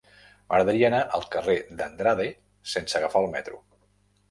[0.45, 2.27] M'agradaria anar al carrer d'Andrade
[2.75, 3.63] sense agafar el metro.